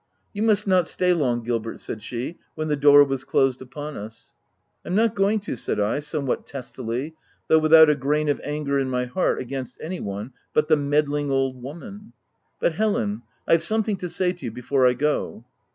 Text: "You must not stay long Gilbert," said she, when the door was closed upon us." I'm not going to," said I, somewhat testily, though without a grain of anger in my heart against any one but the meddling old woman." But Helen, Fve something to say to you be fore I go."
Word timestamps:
"You 0.33 0.41
must 0.41 0.65
not 0.65 0.87
stay 0.87 1.13
long 1.13 1.43
Gilbert," 1.43 1.79
said 1.79 2.01
she, 2.01 2.39
when 2.55 2.69
the 2.69 2.75
door 2.75 3.03
was 3.03 3.23
closed 3.23 3.61
upon 3.61 3.95
us." 3.97 4.33
I'm 4.83 4.95
not 4.95 5.13
going 5.13 5.39
to," 5.41 5.55
said 5.55 5.79
I, 5.79 5.99
somewhat 5.99 6.47
testily, 6.47 7.13
though 7.47 7.59
without 7.59 7.87
a 7.87 7.93
grain 7.93 8.27
of 8.27 8.41
anger 8.43 8.79
in 8.79 8.89
my 8.89 9.05
heart 9.05 9.39
against 9.39 9.79
any 9.79 9.99
one 9.99 10.33
but 10.55 10.69
the 10.69 10.75
meddling 10.75 11.29
old 11.29 11.61
woman." 11.61 12.13
But 12.59 12.73
Helen, 12.73 13.21
Fve 13.47 13.61
something 13.61 13.95
to 13.97 14.09
say 14.09 14.33
to 14.33 14.45
you 14.45 14.49
be 14.49 14.61
fore 14.61 14.87
I 14.87 14.93
go." 14.93 15.45